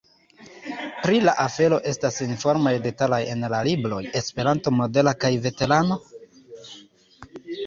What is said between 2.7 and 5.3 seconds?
detalaj en la libroj ‘’Esperanto Modelo’’